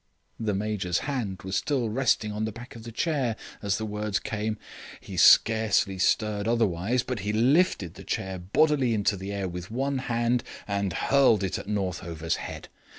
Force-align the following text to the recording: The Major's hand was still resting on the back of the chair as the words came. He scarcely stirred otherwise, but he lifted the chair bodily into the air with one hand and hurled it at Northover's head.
The 0.39 0.55
Major's 0.55 0.97
hand 1.05 1.43
was 1.43 1.55
still 1.57 1.87
resting 1.89 2.31
on 2.31 2.45
the 2.45 2.51
back 2.51 2.75
of 2.75 2.81
the 2.81 2.91
chair 2.91 3.35
as 3.61 3.77
the 3.77 3.85
words 3.85 4.17
came. 4.19 4.57
He 4.99 5.15
scarcely 5.15 5.99
stirred 5.99 6.47
otherwise, 6.47 7.03
but 7.03 7.19
he 7.19 7.31
lifted 7.31 7.93
the 7.93 8.03
chair 8.03 8.39
bodily 8.39 8.95
into 8.95 9.15
the 9.15 9.31
air 9.31 9.47
with 9.47 9.69
one 9.69 9.99
hand 9.99 10.43
and 10.67 10.91
hurled 10.91 11.43
it 11.43 11.59
at 11.59 11.67
Northover's 11.67 12.37
head. 12.37 12.67